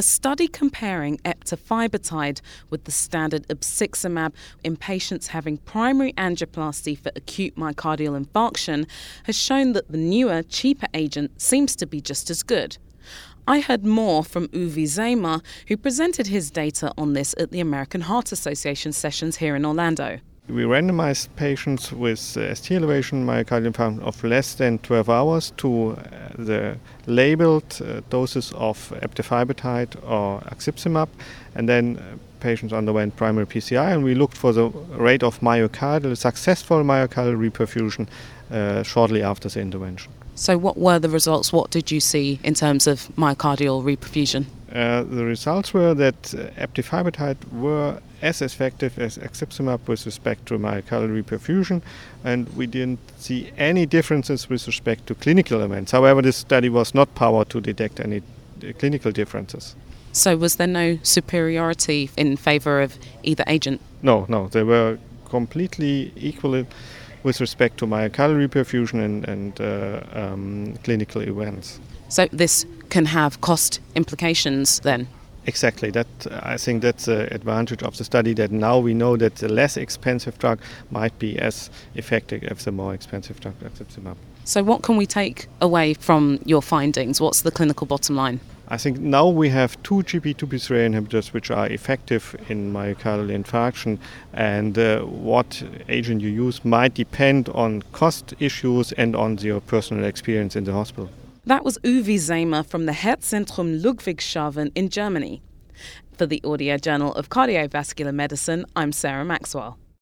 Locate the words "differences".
53.84-54.48, 59.10-59.74